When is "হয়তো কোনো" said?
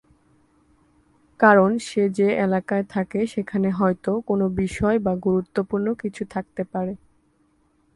3.71-4.45